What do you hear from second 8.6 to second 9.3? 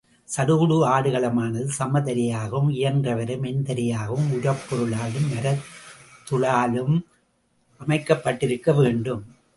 வேண்டும்.